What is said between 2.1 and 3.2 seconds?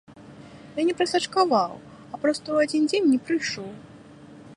а проста ў адзін дзень не